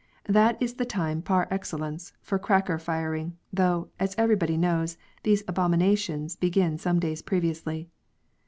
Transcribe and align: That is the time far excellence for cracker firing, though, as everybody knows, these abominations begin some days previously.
That 0.27 0.59
is 0.59 0.73
the 0.73 0.83
time 0.85 1.21
far 1.21 1.47
excellence 1.51 2.11
for 2.23 2.39
cracker 2.39 2.79
firing, 2.79 3.37
though, 3.53 3.89
as 3.99 4.15
everybody 4.17 4.57
knows, 4.57 4.97
these 5.21 5.43
abominations 5.47 6.35
begin 6.35 6.79
some 6.79 6.99
days 6.99 7.21
previously. 7.21 7.87